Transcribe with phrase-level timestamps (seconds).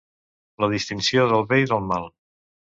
[0.65, 2.11] La distinció del bé i del mal.